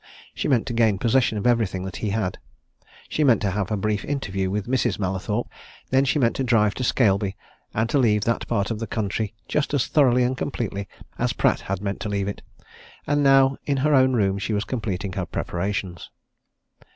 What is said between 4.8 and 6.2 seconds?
Mallathorpe; then she